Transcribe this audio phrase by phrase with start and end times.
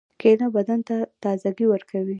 [0.21, 2.09] کېله بدن ته تازګي ورکوي.